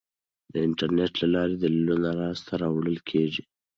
د 0.51 0.53
انټرنیټ 0.67 1.13
له 1.21 1.27
لارې 1.35 1.55
دلیلونه 1.63 2.09
لاسته 2.21 2.51
راوړل 2.61 2.97
کیږي. 3.09 3.43